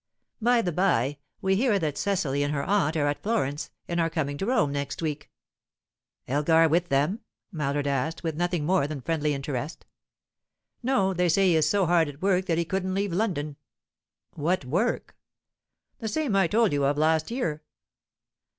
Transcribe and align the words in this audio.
"By 0.41 0.63
the 0.63 0.71
bye, 0.71 1.19
we 1.43 1.55
hear 1.55 1.77
that 1.77 1.95
Cecily 1.95 2.41
and 2.41 2.51
her 2.55 2.63
aunt 2.63 2.97
are 2.97 3.05
at 3.05 3.21
Florence, 3.21 3.69
and 3.87 3.99
are 3.99 4.09
coming 4.09 4.35
to 4.39 4.47
Rome 4.47 4.71
next 4.71 4.99
week." 4.99 5.29
"Elgar 6.27 6.67
with 6.67 6.89
them?" 6.89 7.19
Mallard 7.51 7.85
asked, 7.85 8.23
with 8.23 8.35
nothing 8.35 8.65
more 8.65 8.87
than 8.87 9.01
friendly 9.01 9.35
interest. 9.35 9.85
"No. 10.81 11.13
They 11.13 11.29
say 11.29 11.49
he 11.49 11.55
is 11.57 11.69
so 11.69 11.85
hard 11.85 12.07
at 12.09 12.19
work 12.19 12.47
that 12.47 12.57
he 12.57 12.65
couldn't 12.65 12.95
leave 12.95 13.13
London." 13.13 13.57
"What 14.33 14.65
work?" 14.65 15.15
"The 15.99 16.07
same 16.07 16.35
I 16.35 16.47
told 16.47 16.73
you 16.73 16.83
of 16.85 16.97
last 16.97 17.29
year." 17.29 17.61